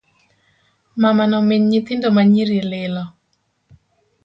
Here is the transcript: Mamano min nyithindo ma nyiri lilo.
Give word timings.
Mamano 1.03 1.35
min 1.47 1.63
nyithindo 1.69 2.07
ma 2.15 2.21
nyiri 2.31 2.59
lilo. 2.71 3.03